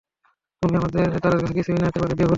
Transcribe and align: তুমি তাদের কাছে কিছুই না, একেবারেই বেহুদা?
তুমি 0.61 0.75
তাদের 1.15 1.39
কাছে 1.39 1.53
কিছুই 1.57 1.77
না, 1.77 1.85
একেবারেই 1.87 2.15
বেহুদা? 2.15 2.29